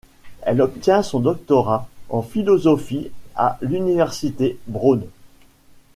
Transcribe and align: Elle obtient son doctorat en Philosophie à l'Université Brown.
Elle 0.41 0.63
obtient 0.63 1.03
son 1.03 1.19
doctorat 1.19 1.87
en 2.09 2.23
Philosophie 2.23 3.11
à 3.35 3.59
l'Université 3.61 4.57
Brown. 4.65 5.05